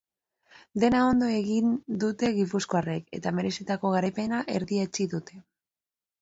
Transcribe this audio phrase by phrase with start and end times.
[0.83, 5.39] Dena ondo egin dute gipuzkoarrek eta merezitako garaipena erdietsi dute.